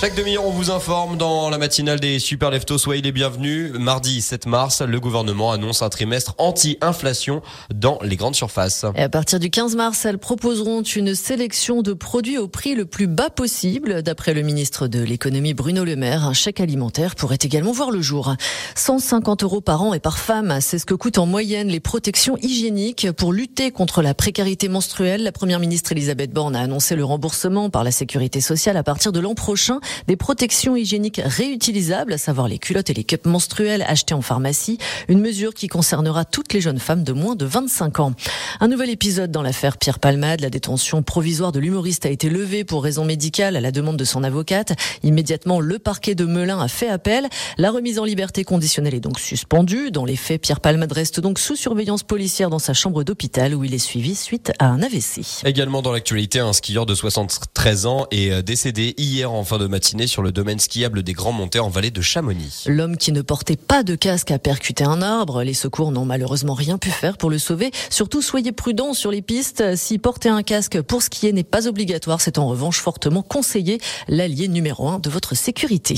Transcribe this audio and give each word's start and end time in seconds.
Chaque 0.00 0.14
demi-heure, 0.14 0.46
on 0.46 0.52
vous 0.52 0.70
informe 0.70 1.16
dans 1.16 1.50
la 1.50 1.58
matinale 1.58 1.98
des 1.98 2.20
Super 2.20 2.52
Leftos. 2.52 2.78
Soyez 2.78 3.02
les 3.02 3.10
bienvenus. 3.10 3.72
Mardi 3.72 4.22
7 4.22 4.46
mars, 4.46 4.80
le 4.80 5.00
gouvernement 5.00 5.50
annonce 5.50 5.82
un 5.82 5.88
trimestre 5.88 6.36
anti-inflation 6.38 7.42
dans 7.74 7.98
les 8.04 8.14
grandes 8.14 8.36
surfaces. 8.36 8.86
Et 8.94 9.02
à 9.02 9.08
partir 9.08 9.40
du 9.40 9.50
15 9.50 9.74
mars, 9.74 10.04
elles 10.04 10.18
proposeront 10.18 10.82
une 10.82 11.16
sélection 11.16 11.82
de 11.82 11.94
produits 11.94 12.38
au 12.38 12.46
prix 12.46 12.76
le 12.76 12.84
plus 12.84 13.08
bas 13.08 13.28
possible. 13.28 14.04
D'après 14.04 14.34
le 14.34 14.42
ministre 14.42 14.86
de 14.86 15.00
l'économie 15.00 15.52
Bruno 15.52 15.84
Le 15.84 15.96
Maire, 15.96 16.24
un 16.24 16.32
chèque 16.32 16.60
alimentaire 16.60 17.16
pourrait 17.16 17.38
également 17.42 17.72
voir 17.72 17.90
le 17.90 18.00
jour. 18.00 18.36
150 18.76 19.42
euros 19.42 19.60
par 19.60 19.82
an 19.82 19.94
et 19.94 20.00
par 20.00 20.20
femme, 20.20 20.58
c'est 20.60 20.78
ce 20.78 20.86
que 20.86 20.94
coûtent 20.94 21.18
en 21.18 21.26
moyenne 21.26 21.66
les 21.66 21.80
protections 21.80 22.36
hygiéniques 22.40 23.10
pour 23.16 23.32
lutter 23.32 23.72
contre 23.72 24.02
la 24.02 24.14
précarité 24.14 24.68
menstruelle. 24.68 25.24
La 25.24 25.32
première 25.32 25.58
ministre 25.58 25.90
Elisabeth 25.90 26.32
Borne 26.32 26.54
a 26.54 26.60
annoncé 26.60 26.94
le 26.94 27.04
remboursement 27.04 27.68
par 27.68 27.82
la 27.82 27.90
sécurité 27.90 28.40
sociale 28.40 28.76
à 28.76 28.84
partir 28.84 29.10
de 29.10 29.18
l'an 29.18 29.34
prochain 29.34 29.80
des 30.06 30.16
protections 30.16 30.76
hygiéniques 30.76 31.20
réutilisables, 31.24 32.12
à 32.12 32.18
savoir 32.18 32.48
les 32.48 32.58
culottes 32.58 32.90
et 32.90 32.94
les 32.94 33.04
cups 33.04 33.26
menstruels 33.26 33.82
achetés 33.82 34.14
en 34.14 34.22
pharmacie, 34.22 34.78
une 35.08 35.20
mesure 35.20 35.54
qui 35.54 35.68
concernera 35.68 36.24
toutes 36.24 36.52
les 36.52 36.60
jeunes 36.60 36.78
femmes 36.78 37.04
de 37.04 37.12
moins 37.12 37.34
de 37.34 37.44
25 37.44 38.00
ans. 38.00 38.12
Un 38.60 38.68
nouvel 38.68 38.90
épisode 38.90 39.30
dans 39.30 39.42
l'affaire 39.42 39.78
Pierre 39.78 39.98
Palmade, 39.98 40.40
la 40.40 40.50
détention 40.50 41.02
provisoire 41.02 41.52
de 41.52 41.60
l'humoriste 41.60 42.06
a 42.06 42.10
été 42.10 42.28
levée 42.28 42.64
pour 42.64 42.82
raison 42.82 43.04
médicale 43.04 43.56
à 43.56 43.60
la 43.60 43.72
demande 43.72 43.96
de 43.96 44.04
son 44.04 44.24
avocate. 44.24 44.72
Immédiatement, 45.02 45.60
le 45.60 45.78
parquet 45.78 46.14
de 46.14 46.24
Melun 46.24 46.60
a 46.60 46.68
fait 46.68 46.88
appel. 46.88 47.28
La 47.56 47.70
remise 47.70 47.98
en 47.98 48.04
liberté 48.04 48.44
conditionnelle 48.44 48.94
est 48.94 49.00
donc 49.00 49.18
suspendue. 49.18 49.90
Dans 49.90 50.04
les 50.04 50.16
faits, 50.16 50.42
Pierre 50.42 50.60
Palmade 50.60 50.92
reste 50.92 51.20
donc 51.20 51.38
sous 51.38 51.56
surveillance 51.56 52.02
policière 52.02 52.50
dans 52.50 52.58
sa 52.58 52.74
chambre 52.74 53.04
d'hôpital 53.04 53.54
où 53.54 53.64
il 53.64 53.74
est 53.74 53.78
suivi 53.78 54.14
suite 54.14 54.52
à 54.58 54.66
un 54.66 54.82
AVC. 54.82 55.44
Également 55.44 55.82
dans 55.82 55.92
l'actualité, 55.92 56.40
un 56.40 56.52
skieur 56.52 56.86
de 56.86 56.94
73 56.94 57.86
ans 57.86 58.06
est 58.10 58.30
euh, 58.30 58.42
décédé 58.42 58.94
hier 58.98 59.32
en 59.32 59.44
fin 59.44 59.58
de 59.58 59.66
matinée 59.66 59.77
sur 60.06 60.22
le 60.22 60.32
domaine 60.32 60.58
skiable 60.58 61.02
des 61.02 61.12
Grands 61.12 61.32
Montets 61.32 61.60
en 61.60 61.68
vallée 61.68 61.90
de 61.90 62.00
Chamonix. 62.00 62.64
L'homme 62.66 62.96
qui 62.96 63.12
ne 63.12 63.22
portait 63.22 63.56
pas 63.56 63.82
de 63.82 63.94
casque 63.94 64.30
a 64.30 64.38
percuté 64.38 64.82
un 64.82 65.02
arbre. 65.02 65.42
Les 65.42 65.54
secours 65.54 65.92
n'ont 65.92 66.04
malheureusement 66.04 66.54
rien 66.54 66.78
pu 66.78 66.90
faire 66.90 67.16
pour 67.16 67.30
le 67.30 67.38
sauver. 67.38 67.70
Surtout, 67.88 68.20
soyez 68.20 68.52
prudents 68.52 68.92
sur 68.92 69.10
les 69.10 69.22
pistes. 69.22 69.76
Si 69.76 69.98
porter 69.98 70.30
un 70.30 70.42
casque 70.42 70.80
pour 70.82 71.02
skier 71.02 71.32
n'est 71.32 71.44
pas 71.44 71.68
obligatoire, 71.68 72.20
c'est 72.20 72.38
en 72.38 72.48
revanche 72.48 72.80
fortement 72.80 73.22
conseillé, 73.22 73.80
l'allié 74.08 74.48
numéro 74.48 74.88
un 74.88 74.98
de 74.98 75.10
votre 75.10 75.36
sécurité. 75.36 75.94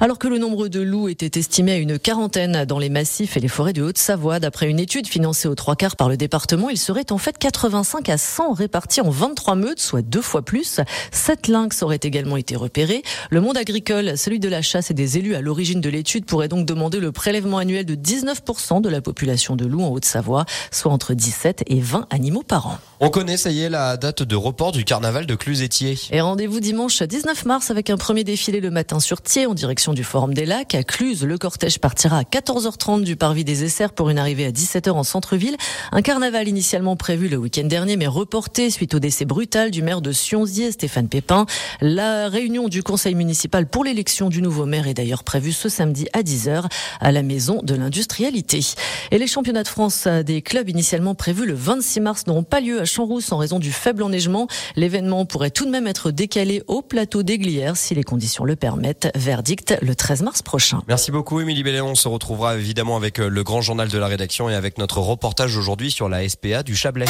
Alors 0.00 0.18
que 0.18 0.28
le 0.28 0.38
nombre 0.38 0.68
de 0.68 0.80
loups 0.80 1.08
était 1.08 1.38
estimé 1.38 1.72
à 1.72 1.76
une 1.76 1.98
quarantaine 1.98 2.64
dans 2.64 2.78
les 2.78 2.90
massifs 2.90 3.36
et 3.36 3.40
les 3.40 3.48
forêts 3.48 3.72
de 3.72 3.82
Haute-Savoie, 3.82 4.38
d'après 4.38 4.68
une 4.68 4.78
étude 4.78 5.08
financée 5.08 5.48
aux 5.48 5.54
trois 5.54 5.74
quarts 5.74 5.96
par 5.96 6.08
le 6.08 6.16
département, 6.16 6.70
il 6.70 6.78
serait 6.78 7.10
en 7.10 7.18
fait 7.18 7.38
85 7.38 8.08
à 8.08 8.18
100 8.18 8.52
répartis 8.52 9.00
en 9.00 9.10
23 9.10 9.56
meutes, 9.56 9.80
soit 9.80 10.02
deux 10.02 10.22
fois 10.22 10.42
plus. 10.42 10.80
Sept 11.10 11.48
lynx 11.48 11.82
auraient 11.82 12.00
également 12.02 12.36
été 12.36 12.56
repérés. 12.56 13.02
Le 13.30 13.40
monde 13.40 13.56
agricole, 13.56 14.16
celui 14.16 14.40
de 14.40 14.48
la 14.48 14.62
chasse 14.62 14.90
et 14.90 14.94
des 14.94 15.18
élus 15.18 15.34
à 15.34 15.40
l'origine 15.40 15.80
de 15.80 15.88
l'étude 15.88 16.24
pourrait 16.24 16.48
donc 16.48 16.66
demander 16.66 17.00
le 17.00 17.12
prélèvement 17.12 17.58
annuel 17.58 17.84
de 17.84 17.94
19% 17.94 18.80
de 18.80 18.88
la 18.88 19.00
population 19.00 19.56
de 19.56 19.66
loups 19.66 19.82
en 19.82 19.88
Haute-Savoie, 19.88 20.46
soit 20.70 20.92
entre 20.92 21.14
17 21.14 21.64
et 21.66 21.80
20 21.80 22.06
animaux 22.10 22.42
par 22.42 22.66
an. 22.66 22.78
On 23.00 23.10
connaît, 23.10 23.36
ça 23.36 23.50
y 23.50 23.62
est, 23.62 23.68
la 23.68 23.96
date 23.96 24.22
de 24.22 24.36
report 24.36 24.72
du 24.72 24.84
carnaval 24.84 25.26
de 25.26 25.34
Cluse-Étier. 25.34 25.98
Et 26.12 26.20
rendez-vous 26.20 26.60
dimanche 26.60 27.02
19 27.02 27.44
mars 27.44 27.70
avec 27.70 27.90
un 27.90 27.96
premier 27.96 28.24
défilé 28.24 28.60
le 28.60 28.70
matin 28.70 29.00
sur 29.00 29.20
Thiers 29.20 29.46
en 29.46 29.54
direction 29.54 29.92
du 29.92 30.02
Forum 30.02 30.32
des 30.32 30.46
Lacs. 30.46 30.74
À 30.74 30.82
Cluse, 30.82 31.24
le 31.24 31.36
cortège 31.38 31.78
partira 31.78 32.18
à 32.18 32.22
14h30 32.22 33.02
du 33.02 33.16
parvis 33.16 33.44
des 33.44 33.64
Essers 33.64 33.92
pour 33.92 34.08
une 34.08 34.18
arrivée 34.18 34.46
à 34.46 34.50
17h 34.50 34.90
en 34.90 35.04
centre-ville. 35.04 35.56
Un 35.92 36.02
carnaval 36.02 36.48
initialement 36.48 36.96
prévu 36.96 37.28
le 37.28 37.36
week-end 37.36 37.64
dernier 37.64 37.96
mais 37.96 38.06
reporté 38.06 38.70
suite 38.70 38.94
au 38.94 38.98
décès 38.98 39.24
brutal 39.24 39.70
du 39.70 39.82
maire 39.82 40.00
de 40.00 40.12
Sionzier, 40.12 40.72
Stéphane 40.72 41.08
Pépin. 41.08 41.46
La 41.80 42.28
réunion 42.28 42.68
du 42.68 42.82
conseil 42.82 43.05
municipal 43.14 43.66
pour 43.66 43.84
l'élection 43.84 44.28
du 44.28 44.42
nouveau 44.42 44.66
maire 44.66 44.88
est 44.88 44.94
d'ailleurs 44.94 45.24
prévue 45.24 45.52
ce 45.52 45.68
samedi 45.68 46.06
à 46.12 46.22
10h 46.22 46.64
à 47.00 47.12
la 47.12 47.22
maison 47.22 47.60
de 47.62 47.74
l'industrialité. 47.74 48.60
Et 49.10 49.18
les 49.18 49.26
championnats 49.26 49.62
de 49.62 49.68
France 49.68 50.06
des 50.06 50.42
clubs 50.42 50.68
initialement 50.68 51.14
prévus 51.14 51.46
le 51.46 51.54
26 51.54 52.00
mars 52.00 52.26
n'auront 52.26 52.42
pas 52.42 52.60
lieu 52.60 52.80
à 52.80 52.84
Champs-Rousse 52.84 53.32
en 53.32 53.38
raison 53.38 53.58
du 53.58 53.72
faible 53.72 54.02
enneigement. 54.02 54.48
L'événement 54.76 55.24
pourrait 55.26 55.50
tout 55.50 55.66
de 55.66 55.70
même 55.70 55.86
être 55.86 56.10
décalé 56.10 56.62
au 56.66 56.82
plateau 56.82 57.22
d'Aiglières 57.22 57.76
si 57.76 57.94
les 57.94 58.04
conditions 58.04 58.44
le 58.44 58.56
permettent. 58.56 59.10
Verdict 59.14 59.76
le 59.82 59.94
13 59.94 60.22
mars 60.22 60.42
prochain. 60.42 60.82
Merci 60.88 61.10
beaucoup, 61.10 61.40
Émilie 61.40 61.62
Belléon. 61.62 61.88
On 61.88 61.94
se 61.94 62.08
retrouvera 62.08 62.56
évidemment 62.56 62.96
avec 62.96 63.18
le 63.18 63.44
grand 63.44 63.60
journal 63.60 63.88
de 63.88 63.98
la 63.98 64.06
rédaction 64.06 64.48
et 64.48 64.54
avec 64.54 64.78
notre 64.78 64.98
reportage 64.98 65.56
aujourd'hui 65.56 65.90
sur 65.90 66.08
la 66.08 66.28
SPA 66.28 66.62
du 66.62 66.76
Chablais. 66.76 67.06